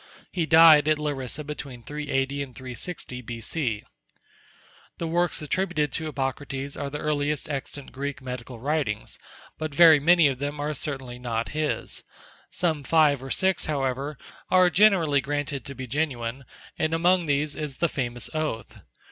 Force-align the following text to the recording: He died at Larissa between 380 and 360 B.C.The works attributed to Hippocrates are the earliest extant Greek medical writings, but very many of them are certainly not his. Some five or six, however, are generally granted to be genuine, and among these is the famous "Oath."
He 0.31 0.47
died 0.47 0.87
at 0.87 0.97
Larissa 0.97 1.43
between 1.43 1.83
380 1.83 2.41
and 2.41 2.55
360 2.55 3.21
B.C.The 3.21 5.07
works 5.07 5.43
attributed 5.43 5.91
to 5.91 6.05
Hippocrates 6.05 6.75
are 6.75 6.89
the 6.89 6.97
earliest 6.97 7.47
extant 7.47 7.91
Greek 7.91 8.19
medical 8.19 8.59
writings, 8.59 9.19
but 9.59 9.75
very 9.75 9.99
many 9.99 10.27
of 10.27 10.39
them 10.39 10.59
are 10.59 10.73
certainly 10.73 11.19
not 11.19 11.49
his. 11.49 12.03
Some 12.49 12.83
five 12.83 13.21
or 13.21 13.29
six, 13.29 13.67
however, 13.67 14.17
are 14.49 14.71
generally 14.71 15.21
granted 15.21 15.65
to 15.65 15.75
be 15.75 15.85
genuine, 15.85 16.45
and 16.79 16.95
among 16.95 17.27
these 17.27 17.55
is 17.55 17.77
the 17.77 17.87
famous 17.87 18.27
"Oath." 18.33 18.79